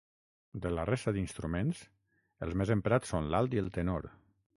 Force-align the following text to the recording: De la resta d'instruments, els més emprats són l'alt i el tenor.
De 0.61 0.69
la 0.75 0.85
resta 0.89 1.11
d'instruments, 1.17 1.83
els 2.47 2.57
més 2.63 2.71
emprats 2.77 3.13
són 3.15 3.29
l'alt 3.35 3.59
i 3.59 3.63
el 3.65 3.69
tenor. 3.77 4.09